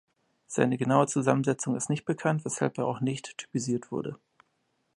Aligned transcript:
Seine 0.47 0.79
genaue 0.79 1.05
Zusammensetzung 1.05 1.75
ist 1.75 1.87
nicht 1.91 2.05
bekannt, 2.05 2.43
weshalb 2.43 2.79
er 2.79 2.87
auch 2.87 3.01
nicht 3.01 3.37
typisiert 3.37 3.91
wurde. 3.91 4.17